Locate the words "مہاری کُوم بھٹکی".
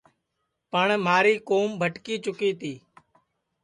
1.05-2.15